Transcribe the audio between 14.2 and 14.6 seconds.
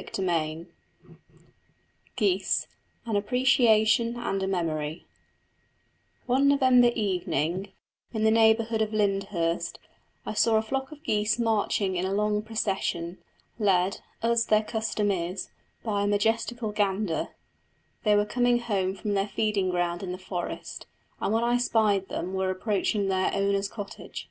as